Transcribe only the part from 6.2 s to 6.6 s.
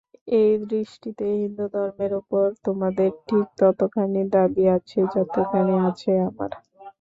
আমার।